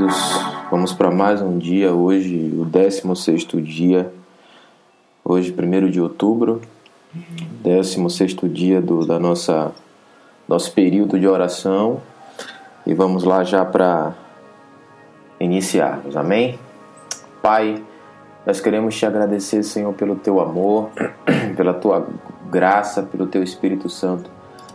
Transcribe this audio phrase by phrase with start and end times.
[0.00, 0.16] queridos,
[0.70, 4.10] vamos para mais um dia, hoje o 16 dia,
[5.22, 6.62] hoje 1 de outubro,
[7.62, 9.72] 16 dia do, da nossa
[10.48, 12.00] nosso período de oração
[12.86, 14.14] e vamos lá já para
[15.38, 16.58] iniciarmos, amém?
[17.42, 17.82] Pai,
[18.46, 20.88] nós queremos te agradecer, Senhor, pelo teu amor,
[21.56, 22.08] pela tua
[22.50, 24.30] graça, pelo teu Espírito Santo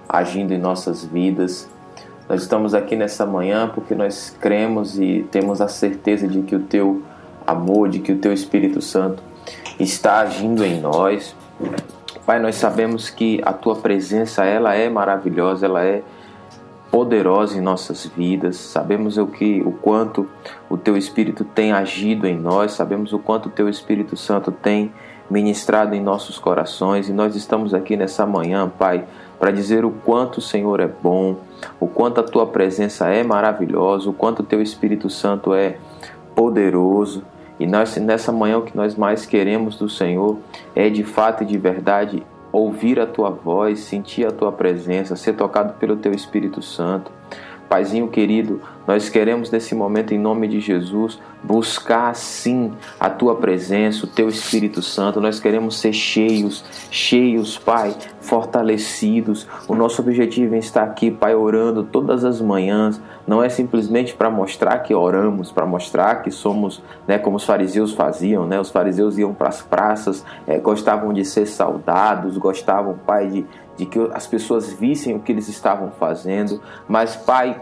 [0.07, 1.69] agindo em nossas vidas.
[2.27, 6.59] Nós estamos aqui nessa manhã porque nós cremos e temos a certeza de que o
[6.61, 7.03] teu
[7.45, 9.21] amor, de que o teu Espírito Santo
[9.79, 11.35] está agindo em nós.
[12.25, 16.01] Pai, nós sabemos que a tua presença ela é maravilhosa, ela é
[16.89, 18.55] poderosa em nossas vidas.
[18.55, 20.27] Sabemos o que, o quanto
[20.67, 22.71] o teu Espírito tem agido em nós.
[22.71, 24.91] Sabemos o quanto o teu Espírito Santo tem
[25.29, 27.07] ministrado em nossos corações.
[27.07, 29.05] E nós estamos aqui nessa manhã, Pai,
[29.39, 31.37] para dizer o quanto o Senhor é bom,
[31.79, 35.77] o quanto a tua presença é maravilhosa, o quanto o teu Espírito Santo é
[36.35, 37.23] poderoso.
[37.59, 40.37] E nós, nessa manhã, o que nós mais queremos do Senhor
[40.75, 45.33] é de fato e de verdade ouvir a tua voz, sentir a tua presença, ser
[45.33, 47.11] tocado pelo teu Espírito Santo.
[47.67, 54.05] Paizinho querido, nós queremos nesse momento, em nome de Jesus, buscar sim a tua presença,
[54.05, 55.19] o teu Espírito Santo.
[55.19, 59.47] Nós queremos ser cheios, cheios, Pai, fortalecidos.
[59.67, 63.01] O nosso objetivo é estar aqui, Pai, orando todas as manhãs.
[63.25, 67.93] Não é simplesmente para mostrar que oramos, para mostrar que somos, né, como os fariseus
[67.93, 68.59] faziam, né?
[68.59, 73.45] Os fariseus iam para as praças, é, gostavam de ser saudados, gostavam, Pai, de,
[73.77, 76.61] de que as pessoas vissem o que eles estavam fazendo.
[76.87, 77.59] Mas, Pai,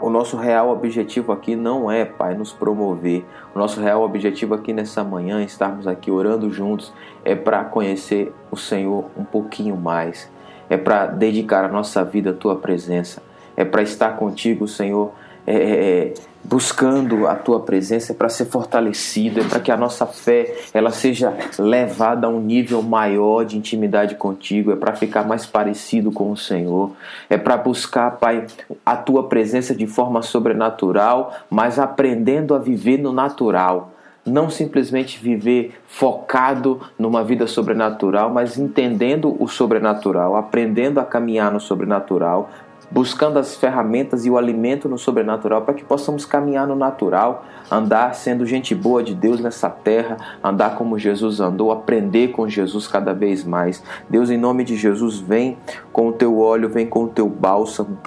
[0.00, 3.24] o nosso real objetivo aqui não é, Pai, nos promover.
[3.54, 6.92] O nosso real objetivo aqui nessa manhã, estarmos aqui orando juntos,
[7.24, 10.30] é para conhecer o Senhor um pouquinho mais.
[10.68, 13.22] É para dedicar a nossa vida à tua presença.
[13.56, 15.12] É para estar contigo, Senhor,
[15.46, 20.06] é, é, é buscando a tua presença, para ser fortalecido, é para que a nossa
[20.06, 25.44] fé ela seja levada a um nível maior de intimidade contigo, é para ficar mais
[25.46, 26.92] parecido com o Senhor,
[27.28, 28.46] é para buscar, Pai,
[28.84, 33.92] a tua presença de forma sobrenatural, mas aprendendo a viver no natural.
[34.24, 41.58] Não simplesmente viver focado numa vida sobrenatural, mas entendendo o sobrenatural, aprendendo a caminhar no
[41.58, 42.50] sobrenatural,
[42.90, 48.14] buscando as ferramentas e o alimento no sobrenatural para que possamos caminhar no natural, andar
[48.14, 53.14] sendo gente boa de Deus nessa terra, andar como Jesus andou, aprender com Jesus cada
[53.14, 53.82] vez mais.
[54.08, 55.56] Deus, em nome de Jesus, vem
[55.92, 57.98] com o teu óleo, vem com o teu bálsamo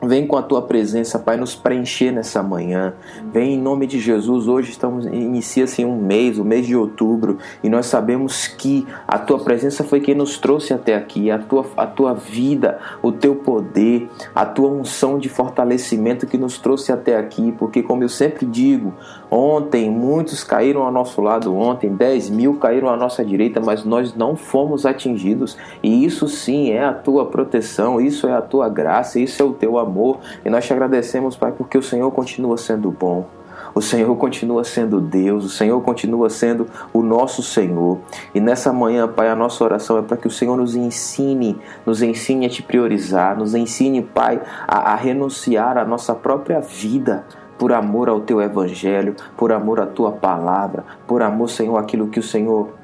[0.00, 2.94] Vem com a tua presença, Pai, nos preencher nessa manhã.
[3.32, 4.46] Vem em nome de Jesus.
[4.46, 9.40] Hoje estamos inicia-se um mês, o mês de outubro, e nós sabemos que a tua
[9.40, 11.32] presença foi quem nos trouxe até aqui.
[11.32, 16.58] A tua, a tua vida, o teu poder, a tua unção de fortalecimento que nos
[16.58, 17.50] trouxe até aqui.
[17.58, 18.94] Porque, como eu sempre digo,
[19.30, 24.14] ontem muitos caíram ao nosso lado, ontem 10 mil caíram à nossa direita, mas nós
[24.14, 25.56] não fomos atingidos.
[25.82, 29.52] E isso sim é a tua proteção, isso é a tua graça, isso é o
[29.52, 30.18] teu amor.
[30.44, 33.26] E nós te agradecemos, Pai, porque o Senhor continua sendo bom.
[33.74, 37.98] O Senhor continua sendo Deus, o Senhor continua sendo o nosso Senhor.
[38.34, 42.02] E nessa manhã, Pai, a nossa oração é para que o Senhor nos ensine, nos
[42.02, 47.24] ensine a te priorizar, nos ensine, Pai, a, a renunciar à nossa própria vida
[47.58, 52.20] por amor ao teu evangelho, por amor à tua palavra, por amor, Senhor, aquilo que
[52.20, 52.78] o Senhor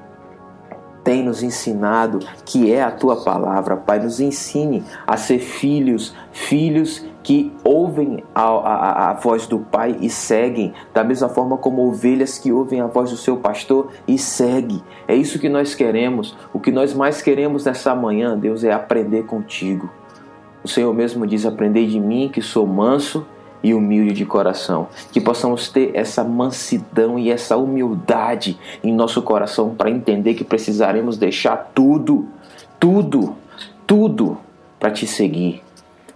[1.05, 3.99] tem nos ensinado, que é a tua palavra, Pai.
[4.01, 10.09] Nos ensine a ser filhos, filhos que ouvem a, a, a, voz do Pai e
[10.09, 14.83] seguem, da mesma forma como ovelhas que ouvem a voz do seu pastor e seguem.
[15.07, 16.37] É isso que nós queremos.
[16.53, 19.91] O que nós mais queremos nessa manhã, Deus, é aprender contigo.
[20.63, 23.27] O Senhor mesmo diz: Aprendei de mim, que sou manso
[23.65, 24.89] e humilde de coração.
[25.11, 31.17] Que possamos ter essa mansidão e essa humildade em nosso coração para entender que precisaremos
[31.17, 32.29] deixar tudo,
[32.79, 33.35] tudo,
[33.87, 34.39] tudo
[34.79, 35.63] para te seguir,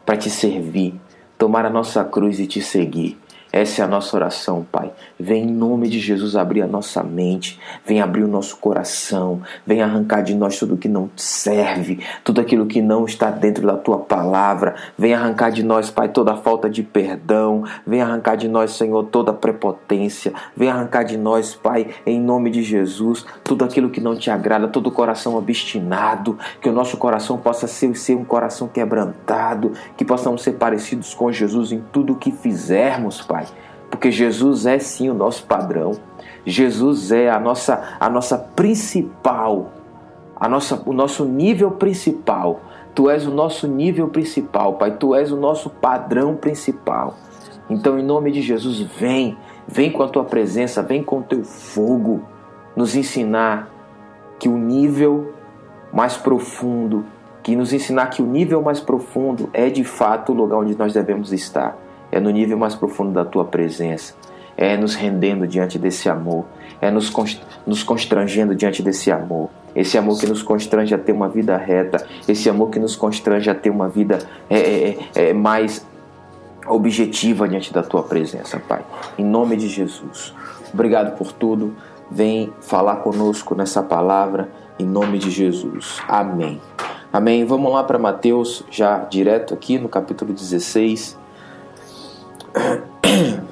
[0.04, 0.94] para te servir,
[1.38, 3.18] tomar a nossa cruz e te seguir.
[3.50, 4.92] Essa é a nossa oração, Pai.
[5.18, 9.80] Vem em nome de Jesus abrir a nossa mente, vem abrir o nosso coração, vem
[9.80, 13.98] arrancar de nós tudo que não serve, tudo aquilo que não está dentro da tua
[13.98, 14.74] palavra.
[14.98, 19.32] Vem arrancar de nós, Pai, toda falta de perdão, vem arrancar de nós, Senhor, toda
[19.32, 24.30] prepotência, vem arrancar de nós, Pai, em nome de Jesus, tudo aquilo que não te
[24.30, 29.72] agrada, todo o coração obstinado, que o nosso coração possa ser, ser um coração quebrantado,
[29.96, 33.38] que possamos ser parecidos com Jesus em tudo o que fizermos, Pai
[33.90, 35.92] porque Jesus é sim o nosso padrão.
[36.44, 39.72] Jesus é a nossa, a nossa principal,
[40.36, 42.60] a nossa, o nosso nível principal.
[42.94, 44.92] Tu és o nosso nível principal, Pai.
[44.92, 47.14] Tu és o nosso padrão principal.
[47.70, 49.36] Então, em nome de Jesus, vem,
[49.66, 52.22] vem com a tua presença, vem com o teu fogo,
[52.74, 53.68] nos ensinar
[54.38, 55.34] que o nível
[55.92, 57.04] mais profundo,
[57.42, 60.94] que nos ensinar que o nível mais profundo é de fato o lugar onde nós
[60.94, 61.76] devemos estar.
[62.10, 64.14] É no nível mais profundo da tua presença.
[64.56, 66.44] É nos rendendo diante desse amor.
[66.80, 67.12] É nos,
[67.66, 69.50] nos constrangendo diante desse amor.
[69.74, 72.06] Esse amor que nos constrange a ter uma vida reta.
[72.26, 74.18] Esse amor que nos constrange a ter uma vida
[74.50, 75.86] é, é, é, é mais
[76.66, 78.84] objetiva diante da tua presença, Pai.
[79.16, 80.34] Em nome de Jesus.
[80.72, 81.74] Obrigado por tudo.
[82.10, 86.00] Vem falar conosco nessa palavra, em nome de Jesus.
[86.08, 86.60] Amém.
[87.12, 87.44] Amém.
[87.44, 91.18] Vamos lá para Mateus, já direto aqui no capítulo 16.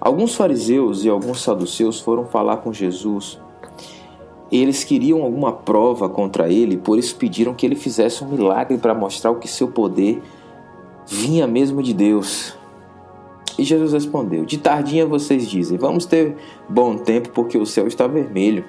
[0.00, 3.38] Alguns fariseus e alguns saduceus foram falar com Jesus.
[4.50, 8.94] Eles queriam alguma prova contra ele, por isso pediram que ele fizesse um milagre para
[8.94, 10.20] mostrar o que seu poder
[11.06, 12.52] vinha mesmo de Deus.
[13.56, 16.36] E Jesus respondeu: De tardinha vocês dizem, vamos ter
[16.68, 18.64] bom tempo porque o céu está vermelho.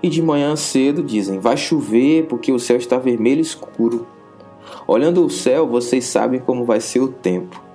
[0.00, 4.06] E de manhã cedo dizem, vai chover porque o céu está vermelho escuro.
[4.86, 7.67] Olhando o céu, vocês sabem como vai ser o tempo.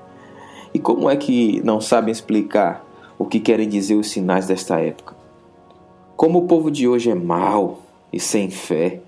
[0.73, 2.83] E como é que não sabem explicar
[3.17, 5.15] o que querem dizer os sinais desta época?
[6.15, 7.81] Como o povo de hoje é mau
[8.11, 9.01] e sem fé.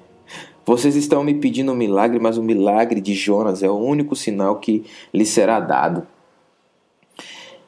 [0.66, 4.58] Vocês estão me pedindo um milagre, mas o milagre de Jonas é o único sinal
[4.58, 4.84] que
[5.14, 6.06] lhe será dado.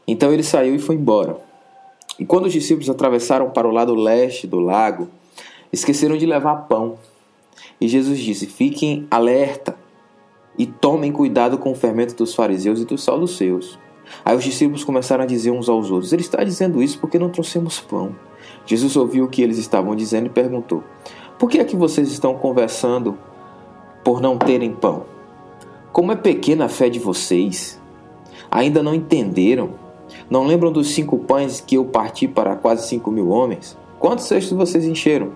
[0.08, 1.38] Então ele saiu e foi embora.
[2.20, 5.08] E quando os discípulos atravessaram para o lado leste do lago,
[5.72, 6.98] esqueceram de levar pão.
[7.80, 9.76] E Jesus disse: Fiquem alerta
[10.58, 13.78] e tomem cuidado com o fermento dos fariseus e dos saduceus.
[14.24, 17.30] Aí os discípulos começaram a dizer uns aos outros: Ele está dizendo isso porque não
[17.30, 18.16] trouxemos pão.
[18.66, 20.84] Jesus ouviu o que eles estavam dizendo e perguntou:
[21.38, 23.16] por que é que vocês estão conversando
[24.04, 25.06] por não terem pão?
[25.92, 27.80] Como é pequena a fé de vocês?
[28.50, 29.72] Ainda não entenderam?
[30.32, 33.78] Não lembram dos cinco pães que eu parti para quase cinco mil homens?
[34.00, 35.34] Quantos cestos vocês encheram?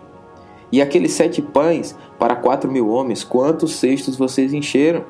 [0.72, 5.04] E aqueles sete pães para quatro mil homens, quantos cestos vocês encheram?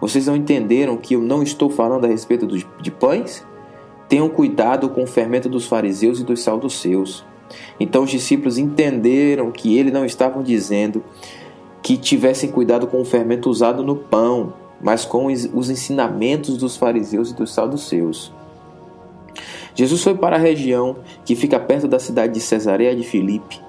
[0.00, 3.46] Vocês não entenderam que eu não estou falando a respeito de pães?
[4.08, 7.24] Tenham cuidado com o fermento dos fariseus e dos saduceus.
[7.78, 11.02] Então os discípulos entenderam que ele não estava dizendo
[11.82, 17.30] que tivessem cuidado com o fermento usado no pão, mas com os ensinamentos dos fariseus
[17.30, 18.32] e dos saduceus.
[19.74, 23.60] Jesus foi para a região que fica perto da cidade de Cesareia de Filipe.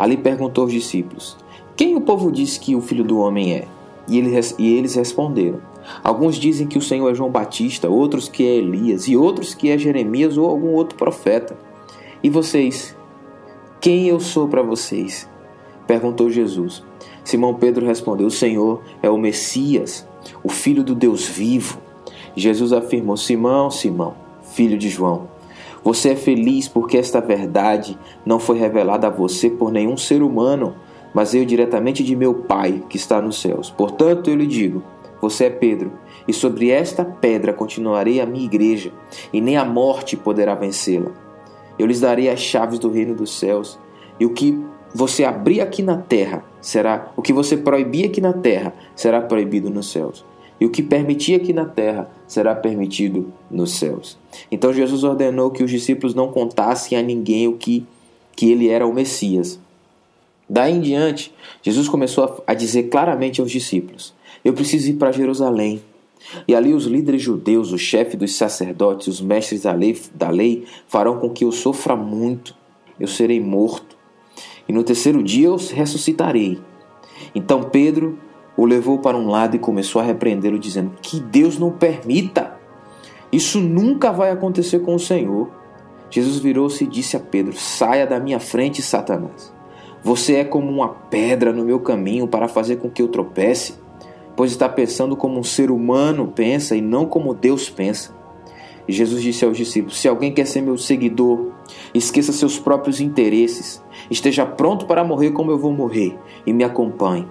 [0.00, 1.36] Ali perguntou aos discípulos:
[1.76, 3.68] Quem o povo diz que o filho do homem é?
[4.08, 4.16] E
[4.72, 5.60] eles responderam:
[6.02, 9.68] Alguns dizem que o Senhor é João Batista, outros que é Elias, e outros que
[9.68, 11.54] é Jeremias ou algum outro profeta.
[12.22, 12.96] E vocês,
[13.78, 15.28] quem eu sou para vocês?
[15.86, 16.82] Perguntou Jesus.
[17.22, 20.08] Simão Pedro respondeu: O Senhor é o Messias,
[20.42, 21.78] o Filho do Deus vivo.
[22.34, 24.14] Jesus afirmou: Simão, Simão,
[24.54, 25.28] filho de João,
[25.82, 30.74] você é feliz porque esta verdade não foi revelada a você por nenhum ser humano,
[31.14, 33.70] mas eu diretamente de meu Pai que está nos céus.
[33.70, 34.82] Portanto, eu lhe digo:
[35.20, 35.92] Você é Pedro,
[36.28, 38.92] e sobre esta pedra continuarei a minha igreja,
[39.32, 41.10] e nem a morte poderá vencê-la.
[41.78, 43.78] Eu lhes darei as chaves do reino dos céus.
[44.18, 44.62] E o que
[44.94, 49.70] você abrir aqui na terra será, o que você proibir aqui na terra será proibido
[49.70, 50.26] nos céus.
[50.60, 54.18] E o que permitir aqui na terra será permitido nos céus.
[54.52, 57.86] Então Jesus ordenou que os discípulos não contassem a ninguém o que,
[58.36, 59.58] que ele era o Messias.
[60.48, 64.12] Daí em diante, Jesus começou a dizer claramente aos discípulos:
[64.44, 65.82] Eu preciso ir para Jerusalém.
[66.46, 70.66] E ali os líderes judeus, o chefe dos sacerdotes, os mestres da lei, da lei
[70.86, 72.54] farão com que eu sofra muito,
[72.98, 73.96] eu serei morto.
[74.68, 76.58] E no terceiro dia eu ressuscitarei.
[77.34, 78.18] Então Pedro
[78.60, 82.58] o levou para um lado e começou a repreendê-lo, dizendo: Que Deus não permita!
[83.32, 85.50] Isso nunca vai acontecer com o Senhor.
[86.10, 89.52] Jesus virou-se e disse a Pedro: Saia da minha frente, Satanás.
[90.02, 93.74] Você é como uma pedra no meu caminho para fazer com que eu tropece
[94.40, 98.16] pois está pensando como um ser humano pensa e não como Deus pensa.
[98.88, 101.52] E Jesus disse aos discípulos: Se alguém quer ser meu seguidor,
[101.92, 107.26] esqueça seus próprios interesses, esteja pronto para morrer como eu vou morrer e me acompanhe.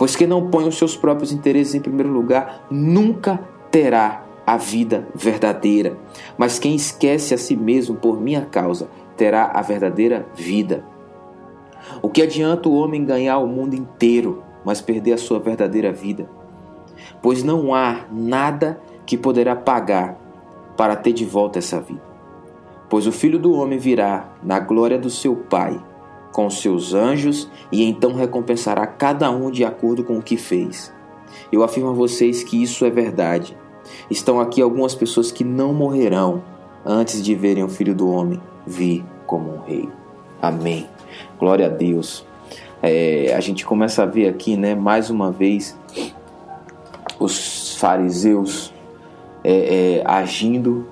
[0.00, 3.38] Pois quem não põe os seus próprios interesses em primeiro lugar nunca
[3.70, 5.96] terá a vida verdadeira.
[6.36, 10.84] Mas quem esquece a si mesmo por minha causa terá a verdadeira vida.
[12.02, 16.28] O que adianta o homem ganhar o mundo inteiro, mas perder a sua verdadeira vida?
[17.22, 20.16] pois não há nada que poderá pagar
[20.76, 22.02] para ter de volta essa vida.
[22.88, 25.80] Pois o Filho do Homem virá na glória do seu Pai
[26.32, 30.92] com seus anjos e então recompensará cada um de acordo com o que fez.
[31.50, 33.56] Eu afirmo a vocês que isso é verdade.
[34.10, 36.42] Estão aqui algumas pessoas que não morrerão
[36.84, 39.88] antes de verem o Filho do Homem vir como um rei.
[40.40, 40.86] Amém.
[41.38, 42.24] Glória a Deus.
[42.82, 45.76] É, a gente começa a ver aqui, né, mais uma vez,
[47.18, 48.72] os fariseus
[49.44, 50.86] é, é, agindo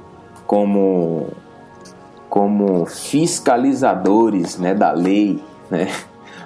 [0.47, 1.29] como,
[2.29, 5.91] como fiscalizadores né, da lei, né,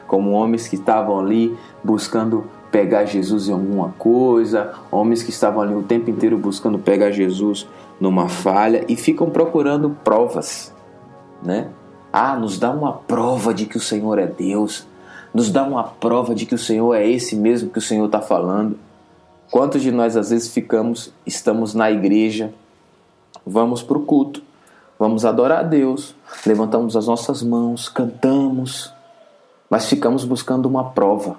[0.06, 5.74] como homens que estavam ali buscando pegar Jesus em alguma coisa, homens que estavam ali
[5.74, 7.68] o tempo inteiro buscando pegar Jesus
[8.00, 10.74] numa falha e ficam procurando provas,
[11.42, 11.68] né?
[12.12, 14.86] Ah, nos dá uma prova de que o Senhor é Deus,
[15.32, 18.20] nos dá uma prova de que o Senhor é esse mesmo que o Senhor está
[18.20, 18.78] falando.
[19.50, 22.52] Quantos de nós às vezes ficamos, estamos na igreja,
[23.46, 24.42] vamos para o culto,
[25.02, 26.14] vamos adorar a Deus,
[26.46, 28.94] levantamos as nossas mãos, cantamos,
[29.68, 31.38] mas ficamos buscando uma prova.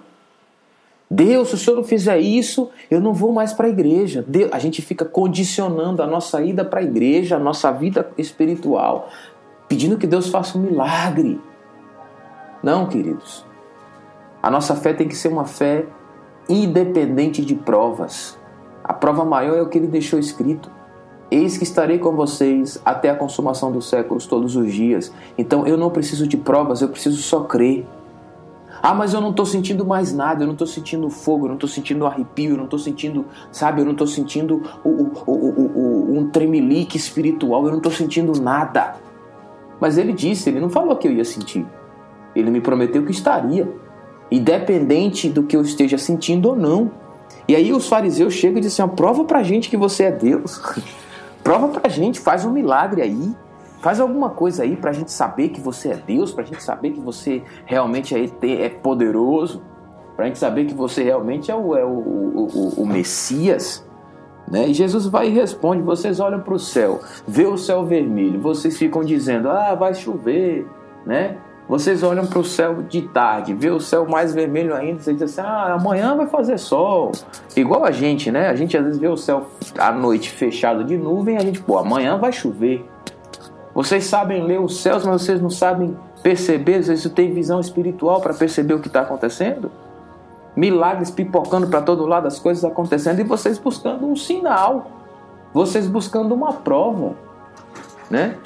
[1.10, 4.22] Deus, se o Senhor não fizer isso, eu não vou mais para a igreja.
[4.28, 9.08] Deus, a gente fica condicionando a nossa ida para a igreja, a nossa vida espiritual,
[9.70, 11.40] pedindo que Deus faça um milagre.
[12.62, 13.46] Não, queridos.
[14.42, 15.86] A nossa fé tem que ser uma fé
[16.50, 18.38] independente de provas.
[18.84, 20.70] A prova maior é o que ele deixou escrito.
[21.34, 25.12] Eis que estarei com vocês até a consumação dos séculos todos os dias.
[25.36, 27.88] Então eu não preciso de provas, eu preciso só crer.
[28.84, 31.56] Ah, mas eu não estou sentindo mais nada, eu não estou sentindo fogo, eu não
[31.56, 36.18] estou sentindo arrepio, eu não estou sentindo, sabe, eu não estou sentindo o, o, o,
[36.20, 38.94] um tremelique espiritual, eu não estou sentindo nada.
[39.80, 41.66] Mas ele disse, ele não falou que eu ia sentir.
[42.36, 43.68] Ele me prometeu que estaria,
[44.30, 46.92] independente do que eu esteja sentindo ou não.
[47.48, 50.62] E aí os fariseus chegam e dizem assim: prova pra gente que você é Deus.
[51.44, 53.36] prova pra gente, faz um milagre aí.
[53.82, 56.64] Faz alguma coisa aí para a gente saber que você é Deus, para a gente
[56.64, 58.26] saber que você realmente é,
[58.64, 59.62] é poderoso,
[60.16, 63.86] para a gente saber que você realmente é o, é o, o, o Messias.
[64.50, 64.70] Né?
[64.70, 68.78] E Jesus vai e responde: vocês olham para o céu, vê o céu vermelho, vocês
[68.78, 70.66] ficam dizendo, ah, vai chover,
[71.06, 71.38] né?
[71.68, 75.24] Vocês olham para o céu de tarde, vê o céu mais vermelho ainda, você diz
[75.24, 77.14] assim: ah, amanhã vai fazer sol.
[77.56, 78.50] Igual a gente, né?
[78.50, 81.78] A gente às vezes vê o céu à noite fechado de nuvem, a gente, pô,
[81.78, 82.86] amanhã vai chover.
[83.74, 88.22] Vocês sabem ler os céus, mas vocês não sabem perceber, vocês não têm visão espiritual
[88.22, 89.72] para perceber o que está acontecendo?
[90.56, 94.92] Milagres pipocando para todo lado, as coisas acontecendo e vocês buscando um sinal,
[95.52, 97.16] vocês buscando uma prova,
[98.12, 98.38] né?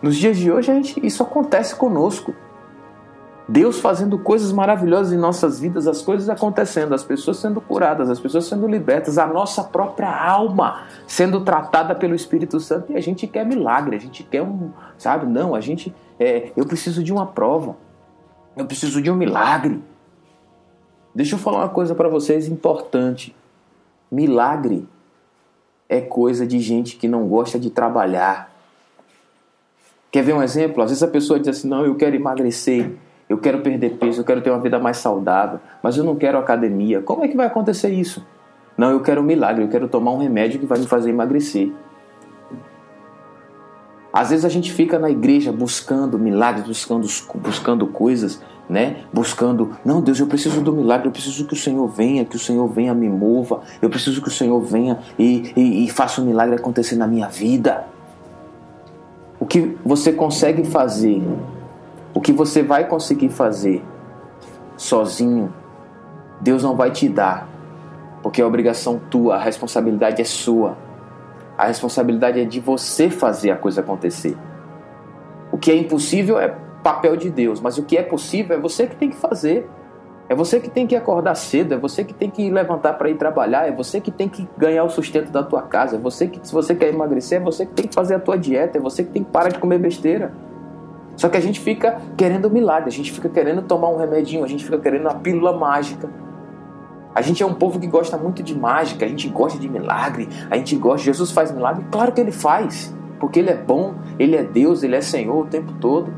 [0.00, 2.34] Nos dias de hoje, gente, isso acontece conosco.
[3.52, 8.18] Deus fazendo coisas maravilhosas em nossas vidas, as coisas acontecendo, as pessoas sendo curadas, as
[8.18, 13.26] pessoas sendo libertas, a nossa própria alma sendo tratada pelo Espírito Santo e a gente
[13.26, 15.26] quer milagre, a gente quer um, sabe?
[15.26, 17.76] Não, a gente, é, eu preciso de uma prova,
[18.56, 19.84] eu preciso de um milagre.
[21.14, 23.36] Deixa eu falar uma coisa para vocês importante:
[24.10, 24.88] milagre
[25.90, 28.50] é coisa de gente que não gosta de trabalhar.
[30.10, 30.82] Quer ver um exemplo?
[30.82, 32.96] Às vezes a pessoa diz assim: não, eu quero emagrecer
[33.28, 36.38] eu quero perder peso, eu quero ter uma vida mais saudável, mas eu não quero
[36.38, 37.00] academia.
[37.00, 38.24] Como é que vai acontecer isso?
[38.76, 41.72] Não, eu quero um milagre, eu quero tomar um remédio que vai me fazer emagrecer.
[44.12, 49.04] Às vezes a gente fica na igreja buscando milagres, buscando, buscando coisas, né?
[49.12, 52.38] Buscando, não, Deus, eu preciso do milagre, eu preciso que o Senhor venha, que o
[52.38, 56.26] Senhor venha me mova, eu preciso que o Senhor venha e, e, e faça um
[56.26, 57.86] milagre acontecer na minha vida.
[59.40, 61.22] O que você consegue fazer
[62.14, 63.82] o que você vai conseguir fazer
[64.76, 65.52] sozinho,
[66.40, 67.48] Deus não vai te dar,
[68.22, 70.76] porque é obrigação tua, a responsabilidade é sua.
[71.56, 74.36] A responsabilidade é de você fazer a coisa acontecer.
[75.50, 78.86] O que é impossível é papel de Deus, mas o que é possível é você
[78.86, 79.68] que tem que fazer.
[80.28, 83.16] É você que tem que acordar cedo, é você que tem que levantar para ir
[83.16, 86.40] trabalhar, é você que tem que ganhar o sustento da tua casa, é você que
[86.46, 89.04] se você quer emagrecer, é você que tem que fazer a tua dieta, é você
[89.04, 90.32] que tem que parar de comer besteira.
[91.16, 94.48] Só que a gente fica querendo milagre, a gente fica querendo tomar um remedinho, a
[94.48, 96.08] gente fica querendo uma pílula mágica.
[97.14, 100.28] A gente é um povo que gosta muito de mágica, a gente gosta de milagre,
[100.50, 101.04] a gente gosta.
[101.04, 101.84] Jesus faz milagre?
[101.90, 105.46] Claro que ele faz, porque ele é bom, ele é Deus, ele é Senhor o
[105.46, 106.12] tempo todo.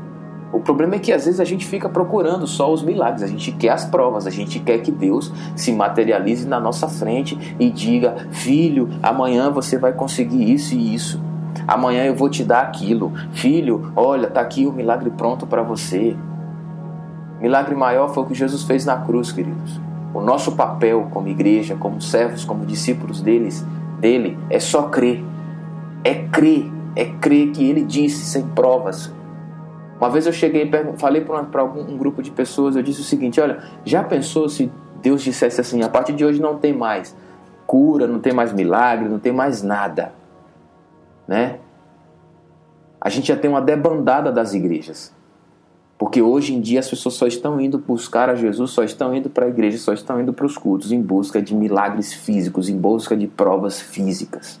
[0.53, 3.51] O problema é que às vezes a gente fica procurando só os milagres, a gente
[3.51, 8.15] quer as provas, a gente quer que Deus se materialize na nossa frente e diga:
[8.31, 11.21] Filho, amanhã você vai conseguir isso e isso.
[11.67, 13.13] Amanhã eu vou te dar aquilo.
[13.33, 16.15] Filho, olha, tá aqui o milagre pronto para você.
[17.39, 19.79] Milagre maior foi o que Jesus fez na cruz, queridos.
[20.13, 23.65] O nosso papel como igreja, como servos, como discípulos deles,
[23.99, 25.23] dele, é só crer.
[26.03, 29.11] É crer, é crer que ele disse sem provas.
[29.99, 33.59] Uma vez eu cheguei falei para um grupo de pessoas, eu disse o seguinte: olha,
[33.83, 37.15] já pensou se Deus dissesse assim, a partir de hoje não tem mais
[37.65, 40.13] cura, não tem mais milagre, não tem mais nada,
[41.27, 41.59] né?
[42.99, 45.13] A gente já tem uma debandada das igrejas.
[45.97, 49.29] Porque hoje em dia as pessoas só estão indo buscar a Jesus, só estão indo
[49.29, 52.77] para a igreja, só estão indo para os cultos em busca de milagres físicos, em
[52.77, 54.59] busca de provas físicas.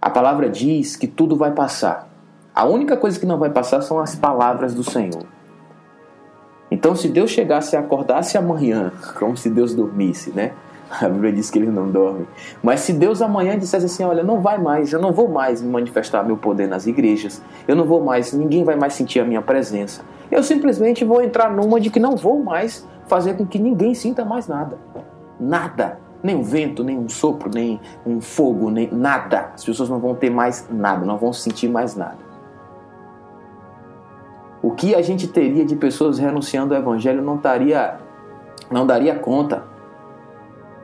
[0.00, 2.08] A palavra diz que tudo vai passar.
[2.54, 5.24] A única coisa que não vai passar são as palavras do Senhor.
[6.70, 10.52] Então, se Deus chegasse e acordasse amanhã, como se Deus dormisse, né?
[10.90, 12.26] A Bíblia diz que ele não dorme.
[12.60, 16.24] Mas se Deus amanhã dissesse assim: Olha, não vai mais, eu não vou mais manifestar
[16.24, 20.02] meu poder nas igrejas, eu não vou mais, ninguém vai mais sentir a minha presença.
[20.30, 24.24] Eu simplesmente vou entrar numa de que não vou mais fazer com que ninguém sinta
[24.24, 24.78] mais nada.
[25.38, 25.98] Nada.
[26.22, 29.52] Nem um vento, nem um sopro, nem um fogo, nem nada.
[29.54, 32.18] As pessoas não vão ter mais nada, não vão sentir mais nada.
[34.62, 37.96] O que a gente teria de pessoas renunciando ao evangelho não daria,
[38.70, 39.69] não daria conta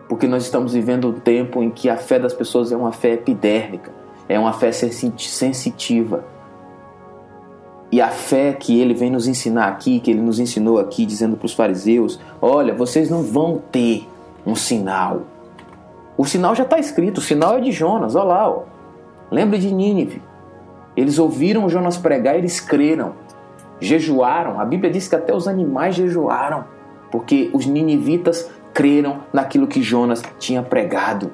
[0.09, 3.13] porque nós estamos vivendo um tempo em que a fé das pessoas é uma fé
[3.13, 3.93] epidérmica,
[4.29, 6.25] é uma fé sensitiva.
[7.91, 11.37] E a fé que ele vem nos ensinar aqui, que ele nos ensinou aqui, dizendo
[11.37, 14.09] para os fariseus: olha, vocês não vão ter
[14.45, 15.23] um sinal.
[16.17, 18.51] O sinal já está escrito, o sinal é de Jonas, olha lá.
[18.51, 18.63] Ó.
[19.31, 20.23] Lembre de Nínive.
[20.97, 23.13] Eles ouviram Jonas pregar, eles creram,
[23.79, 24.59] jejuaram.
[24.59, 26.65] A Bíblia diz que até os animais jejuaram,
[27.11, 31.33] porque os ninivitas creram naquilo que Jonas tinha pregado.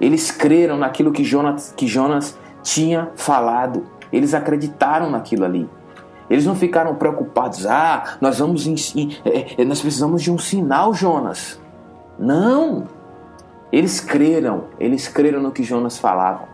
[0.00, 3.86] Eles creram naquilo que Jonas, que Jonas tinha falado.
[4.12, 5.70] Eles acreditaram naquilo ali.
[6.28, 7.64] Eles não ficaram preocupados.
[7.64, 11.60] Ah, nós vamos, é, é, nós precisamos de um sinal, Jonas.
[12.18, 12.88] Não.
[13.70, 14.64] Eles creram.
[14.80, 16.48] Eles creram no que Jonas falava.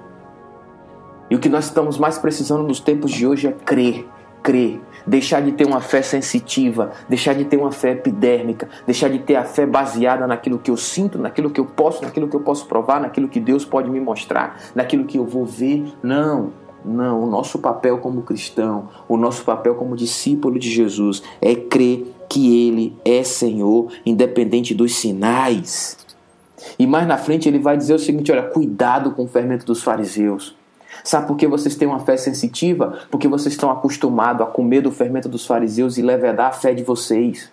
[1.31, 4.07] E o que nós estamos mais precisando nos tempos de hoje é crer,
[4.43, 9.19] crer, deixar de ter uma fé sensitiva, deixar de ter uma fé epidérmica, deixar de
[9.19, 12.41] ter a fé baseada naquilo que eu sinto, naquilo que eu posso, naquilo que eu
[12.41, 15.85] posso provar, naquilo que Deus pode me mostrar, naquilo que eu vou ver.
[16.03, 16.53] Não,
[16.85, 22.13] não, o nosso papel como cristão, o nosso papel como discípulo de Jesus é crer
[22.29, 25.97] que Ele é Senhor, independente dos sinais.
[26.79, 29.83] E mais na frente ele vai dizer o seguinte: olha, cuidado com o fermento dos
[29.83, 30.56] fariseus.
[31.05, 32.99] Sabe por que vocês têm uma fé sensitiva?
[33.11, 36.83] Porque vocês estão acostumados a comer do fermento dos fariseus e levedar a fé de
[36.83, 37.51] vocês.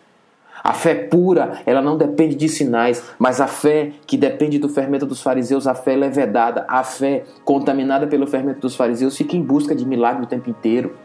[0.63, 5.05] A fé pura, ela não depende de sinais, mas a fé que depende do fermento
[5.05, 9.75] dos fariseus, a fé levedada, a fé contaminada pelo fermento dos fariseus, fica em busca
[9.75, 10.95] de milagre o tempo inteiro.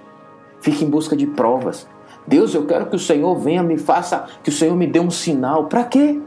[0.61, 1.88] Fica em busca de provas.
[2.27, 5.11] Deus, eu quero que o Senhor venha, me faça, que o Senhor me dê um
[5.11, 5.64] sinal.
[5.64, 6.20] Para quê?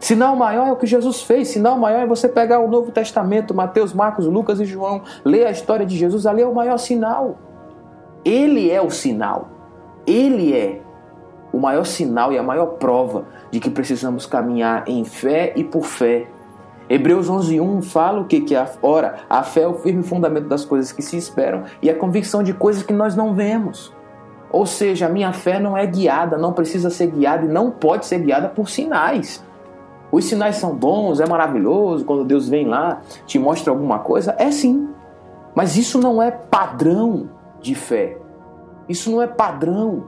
[0.00, 1.48] Sinal maior é o que Jesus fez.
[1.48, 5.50] Sinal maior é você pegar o Novo Testamento, Mateus, Marcos, Lucas e João, ler a
[5.50, 6.26] história de Jesus.
[6.26, 7.36] Ali é o maior sinal.
[8.24, 9.48] Ele é o sinal.
[10.06, 10.80] Ele é
[11.52, 15.84] o maior sinal e a maior prova de que precisamos caminhar em fé e por
[15.84, 16.28] fé.
[16.88, 20.64] Hebreus 11:1 fala o que que a ora, a fé é o firme fundamento das
[20.64, 23.92] coisas que se esperam e a convicção de coisas que nós não vemos.
[24.50, 28.06] Ou seja, a minha fé não é guiada, não precisa ser guiada e não pode
[28.06, 29.44] ser guiada por sinais.
[30.10, 34.34] Os sinais são bons, é maravilhoso quando Deus vem lá, te mostra alguma coisa.
[34.38, 34.88] É sim.
[35.54, 37.28] Mas isso não é padrão
[37.60, 38.16] de fé.
[38.88, 40.04] Isso não é padrão.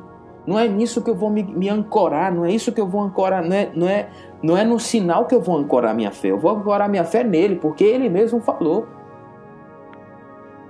[0.47, 2.33] Não é nisso que eu vou me, me ancorar.
[2.33, 3.45] Não é isso que eu vou ancorar.
[3.45, 4.09] Não é, não, é,
[4.43, 6.31] não é no sinal que eu vou ancorar minha fé.
[6.31, 8.87] Eu vou ancorar minha fé nele, porque ele mesmo falou.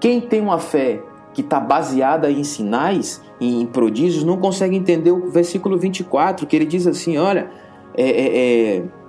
[0.00, 1.00] Quem tem uma fé
[1.32, 6.66] que está baseada em sinais, em prodígios, não consegue entender o versículo 24, que ele
[6.66, 7.48] diz assim: olha.
[7.92, 8.99] É, é, é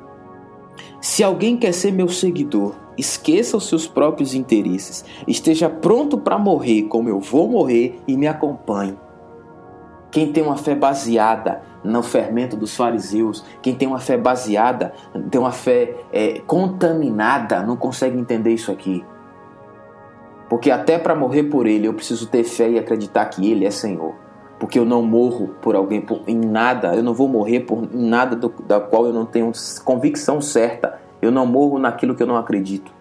[0.99, 6.83] se alguém quer ser meu seguidor, esqueça os seus próprios interesses, esteja pronto para morrer
[6.83, 8.97] como eu vou morrer e me acompanhe.
[10.11, 14.93] Quem tem uma fé baseada no fermento dos fariseus, quem tem uma fé baseada,
[15.31, 19.03] tem uma fé é, contaminada, não consegue entender isso aqui.
[20.49, 23.71] Porque até para morrer por ele, eu preciso ter fé e acreditar que ele é
[23.71, 24.30] Senhor
[24.61, 28.35] porque eu não morro por alguém, por, em nada, eu não vou morrer por nada
[28.35, 29.51] do, da qual eu não tenho
[29.83, 31.01] convicção certa.
[31.19, 32.93] Eu não morro naquilo que eu não acredito.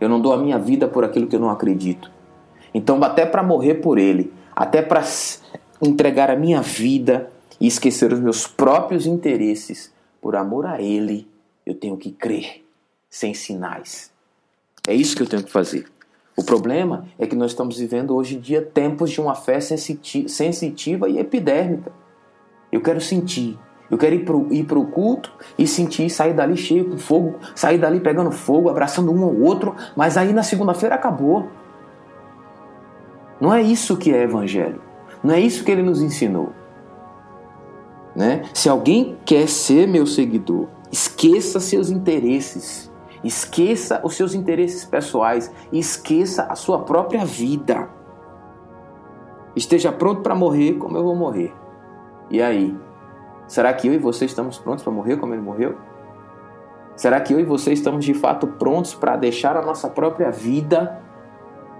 [0.00, 2.10] Eu não dou a minha vida por aquilo que eu não acredito.
[2.72, 5.04] Então, até para morrer por Ele, até para
[5.82, 11.28] entregar a minha vida e esquecer os meus próprios interesses, por amor a Ele,
[11.66, 12.64] eu tenho que crer,
[13.10, 14.10] sem sinais.
[14.88, 15.84] É isso que eu tenho que fazer.
[16.36, 21.08] O problema é que nós estamos vivendo hoje em dia tempos de uma fé sensitiva
[21.08, 21.92] e epidérmica.
[22.72, 23.58] Eu quero sentir,
[23.90, 24.14] eu quero
[24.50, 28.68] ir para o culto e sentir, sair dali cheio com fogo, sair dali pegando fogo,
[28.68, 31.48] abraçando um ao outro, mas aí na segunda-feira acabou.
[33.40, 34.80] Não é isso que é evangelho.
[35.22, 36.52] Não é isso que ele nos ensinou.
[38.14, 38.42] Né?
[38.52, 42.88] Se alguém quer ser meu seguidor, Esqueça seus interesses.
[43.24, 45.50] Esqueça os seus interesses pessoais.
[45.72, 47.88] Esqueça a sua própria vida.
[49.56, 51.52] Esteja pronto para morrer como eu vou morrer.
[52.30, 52.76] E aí?
[53.46, 55.76] Será que eu e você estamos prontos para morrer como ele morreu?
[56.96, 61.00] Será que eu e você estamos de fato prontos para deixar a nossa própria vida,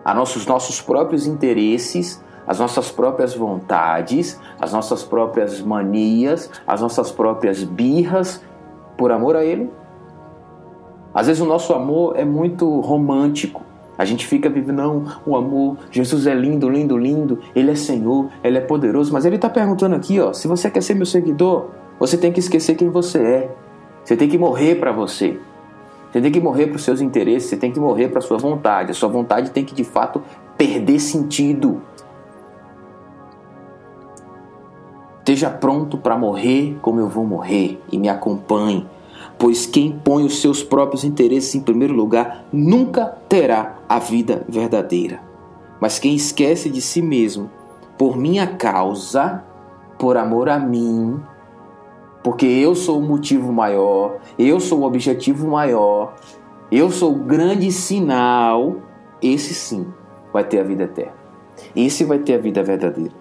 [0.04, 7.10] a nossos nossos próprios interesses, as nossas próprias vontades, as nossas próprias manias, as nossas
[7.10, 8.42] próprias birras
[8.96, 9.70] por amor a ele?
[11.14, 13.62] Às vezes o nosso amor é muito romântico.
[13.96, 18.28] A gente fica vivendo, não, o amor, Jesus é lindo, lindo, lindo, Ele é Senhor,
[18.42, 21.66] Ele é poderoso, mas Ele está perguntando aqui, ó, se você quer ser meu seguidor,
[21.98, 23.56] você tem que esquecer quem você é.
[24.04, 25.38] Você tem que morrer para você.
[26.10, 28.36] Você tem que morrer para os seus interesses, você tem que morrer para a sua
[28.36, 28.90] vontade.
[28.90, 30.22] A sua vontade tem que de fato
[30.56, 31.82] perder sentido.
[35.20, 38.86] Esteja pronto para morrer como eu vou morrer e me acompanhe,
[39.38, 45.20] pois quem põe os seus próprios interesses em primeiro lugar nunca terá a vida verdadeira.
[45.80, 47.50] Mas quem esquece de si mesmo
[47.98, 49.44] por minha causa,
[49.98, 51.20] por amor a mim,
[52.22, 56.14] porque eu sou o motivo maior, eu sou o objetivo maior,
[56.72, 58.76] eu sou o grande sinal,
[59.22, 59.86] esse sim
[60.32, 61.12] vai ter a vida eterna.
[61.76, 63.12] Esse vai ter a vida verdadeira.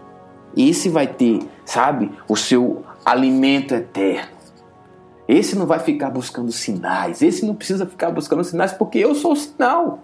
[0.55, 4.42] Esse vai ter, sabe, o seu alimento eterno.
[5.33, 7.23] Esse não vai ficar buscando sinais.
[7.23, 10.03] Esse não precisa ficar buscando sinais porque eu sou o sinal.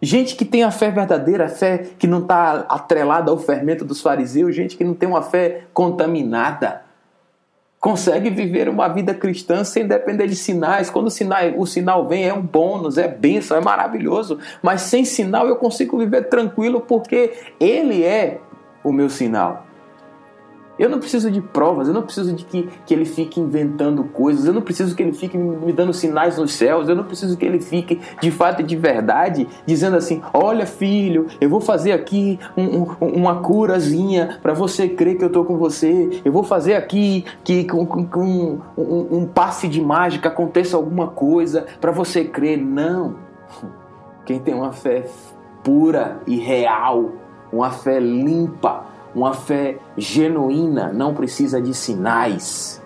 [0.00, 4.00] Gente que tem a fé verdadeira, a fé que não está atrelada ao fermento dos
[4.00, 6.82] fariseus, gente que não tem uma fé contaminada
[7.80, 10.88] consegue viver uma vida cristã sem depender de sinais.
[10.88, 14.38] Quando o sinal, o sinal vem, é um bônus, é bênção, é maravilhoso.
[14.62, 18.40] Mas sem sinal eu consigo viver tranquilo porque Ele é
[18.84, 19.65] o meu sinal.
[20.78, 24.46] Eu não preciso de provas, eu não preciso de que, que ele fique inventando coisas,
[24.46, 27.46] eu não preciso que ele fique me dando sinais nos céus, eu não preciso que
[27.46, 32.38] ele fique de fato e de verdade dizendo assim: olha, filho, eu vou fazer aqui
[32.56, 36.74] um, um, uma curazinha para você crer que eu estou com você, eu vou fazer
[36.74, 37.84] aqui que com,
[38.16, 38.60] um,
[39.10, 42.58] um passe de mágica aconteça alguma coisa para você crer.
[42.58, 43.16] Não.
[44.24, 45.04] Quem tem uma fé
[45.62, 47.12] pura e real,
[47.52, 48.85] uma fé limpa,
[49.16, 52.82] uma fé genuína não precisa de sinais.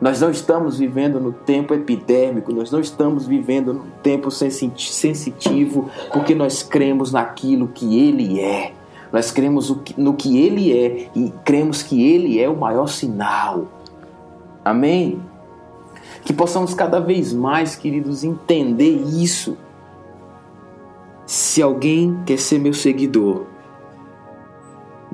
[0.00, 6.34] Nós não estamos vivendo no tempo epidêmico, nós não estamos vivendo no tempo sensitivo, porque
[6.34, 8.72] nós cremos naquilo que Ele é.
[9.12, 13.66] Nós cremos no que Ele é e cremos que Ele é o maior sinal.
[14.64, 15.20] Amém?
[16.24, 19.56] Que possamos cada vez mais, queridos, entender isso.
[21.26, 23.53] Se alguém quer ser meu seguidor,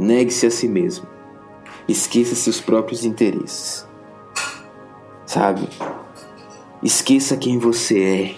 [0.00, 1.06] Negue-se a si mesmo.
[1.86, 3.86] Esqueça seus próprios interesses.
[5.26, 5.68] Sabe?
[6.82, 8.34] Esqueça quem você é.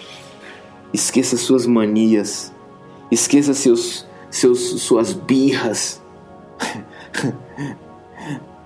[0.93, 2.53] Esqueça suas manias.
[3.09, 6.01] Esqueça seus, seus suas birras.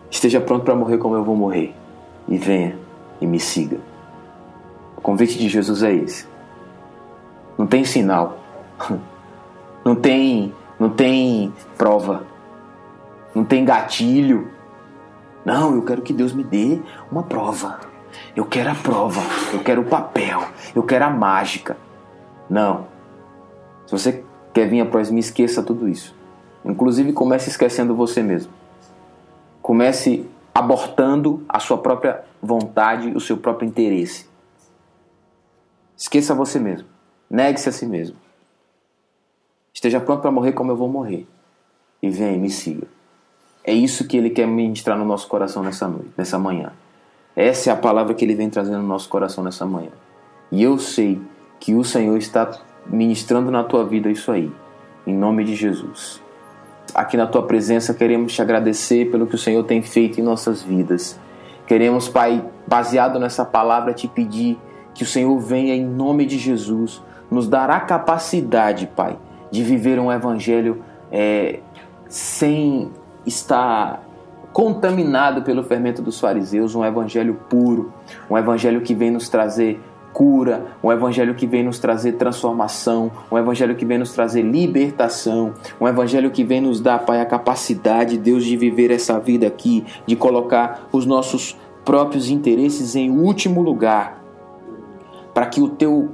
[0.09, 1.75] Esteja pronto para morrer como eu vou morrer.
[2.27, 2.79] E venha
[3.21, 3.79] e me siga.
[4.95, 6.25] O convite de Jesus é esse.
[7.59, 8.39] Não tem sinal.
[9.85, 12.25] Não tem, não tem prova
[13.37, 14.49] não tem gatilho.
[15.45, 16.79] Não, eu quero que Deus me dê
[17.11, 17.79] uma prova.
[18.35, 19.21] Eu quero a prova,
[19.53, 20.43] eu quero o papel,
[20.75, 21.77] eu quero a mágica.
[22.49, 22.87] Não.
[23.85, 26.15] Se você quer vir após mim, esqueça tudo isso.
[26.65, 28.51] Inclusive, comece esquecendo você mesmo.
[29.61, 34.27] Comece abortando a sua própria vontade, o seu próprio interesse.
[35.95, 36.87] Esqueça você mesmo.
[37.29, 38.17] Negue-se a si mesmo.
[39.71, 41.27] Esteja pronto para morrer como eu vou morrer.
[42.01, 42.96] E e me siga.
[43.67, 46.71] É isso que ele quer ministrar no nosso coração nessa noite, nessa manhã.
[47.35, 49.89] Essa é a palavra que ele vem trazendo no nosso coração nessa manhã.
[50.49, 51.19] E eu sei
[51.59, 52.49] que o Senhor está
[52.85, 54.49] ministrando na tua vida isso aí,
[55.05, 56.23] em nome de Jesus.
[56.95, 60.63] Aqui na tua presença queremos te agradecer pelo que o Senhor tem feito em nossas
[60.63, 61.19] vidas.
[61.67, 64.57] Queremos, Pai, baseado nessa palavra, te pedir
[64.93, 69.17] que o Senhor venha em nome de Jesus, nos dar a capacidade, Pai,
[69.51, 71.59] de viver um evangelho é,
[72.07, 72.89] sem
[73.27, 73.99] está
[74.53, 77.93] contaminado pelo fermento dos fariseus, um evangelho puro,
[78.29, 79.79] um evangelho que vem nos trazer
[80.13, 85.53] cura, um evangelho que vem nos trazer transformação, um evangelho que vem nos trazer libertação,
[85.79, 89.85] um evangelho que vem nos dar, Pai, a capacidade, Deus, de viver essa vida aqui,
[90.07, 94.23] de colocar os nossos próprios interesses em último lugar,
[95.35, 96.09] para que o teu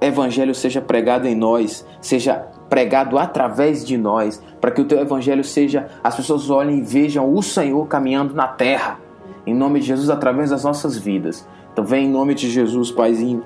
[0.00, 5.44] evangelho seja pregado em nós, seja pregado através de nós, para que o teu evangelho
[5.44, 8.98] seja, as pessoas olhem e vejam o Senhor caminhando na terra,
[9.46, 11.46] em nome de Jesus, através das nossas vidas.
[11.72, 13.44] Então vem em nome de Jesus, Paizinho.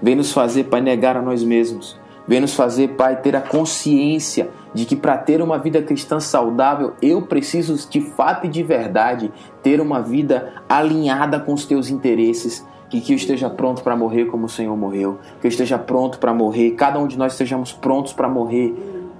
[0.00, 1.98] Vem nos fazer, Pai, negar a nós mesmos.
[2.26, 6.94] Vem nos fazer, Pai, ter a consciência de que para ter uma vida cristã saudável,
[7.02, 9.32] eu preciso de fato e de verdade
[9.62, 12.66] ter uma vida alinhada com os teus interesses.
[12.92, 15.18] E que eu esteja pronto para morrer como o Senhor morreu.
[15.40, 16.72] Que eu esteja pronto para morrer.
[16.72, 18.74] Cada um de nós estejamos prontos para morrer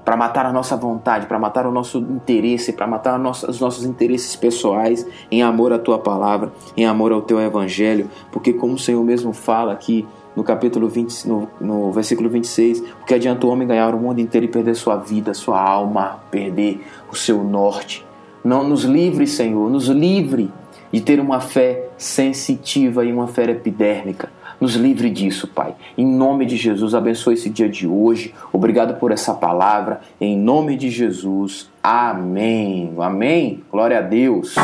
[0.05, 4.35] para matar a nossa vontade, para matar o nosso interesse, para matar os nossos interesses
[4.35, 9.03] pessoais em amor à tua palavra, em amor ao teu evangelho, porque como o Senhor
[9.05, 13.67] mesmo fala aqui no capítulo 20, no, no versículo 26, o que adianta o homem
[13.67, 18.05] ganhar o mundo inteiro e perder sua vida, sua alma, perder o seu norte.
[18.45, 20.51] Não nos livre, Senhor, nos livre
[20.93, 24.29] de ter uma fé sensitiva e uma fé epidérmica
[24.63, 25.75] nos livre disso, Pai.
[25.99, 28.33] Em nome de Jesus, abençoe esse dia de hoje.
[28.53, 30.01] Obrigado por essa palavra.
[30.21, 31.69] Em nome de Jesus.
[31.83, 32.95] Amém.
[32.97, 33.65] Amém.
[33.73, 34.55] Glória a Deus.